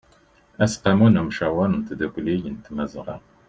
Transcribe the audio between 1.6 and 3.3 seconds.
n tdukli n tmazɣa